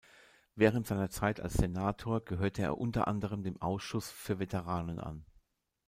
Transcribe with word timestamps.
Während 0.55 0.87
seiner 0.87 1.11
Zeit 1.11 1.39
als 1.41 1.53
Senator 1.53 2.25
gehörte 2.25 2.63
er 2.63 2.79
unter 2.79 3.07
anderem 3.07 3.43
dem 3.43 3.61
Ausschuss 3.61 4.09
für 4.09 4.39
Veteranen 4.39 4.97
an. 4.99 5.23